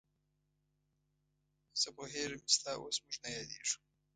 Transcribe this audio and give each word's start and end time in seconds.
زه 1.81 1.89
پوهېږم 1.95 2.41
چې 2.47 2.51
ستا 2.57 2.71
اوس 2.79 2.97
موږ 3.03 3.15
نه 3.23 3.29
یادېږو. 3.37 3.77